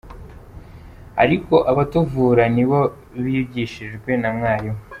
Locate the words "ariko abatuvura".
1.23-2.43